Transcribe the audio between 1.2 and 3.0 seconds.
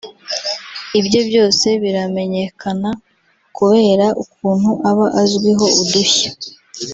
byose biramenyekana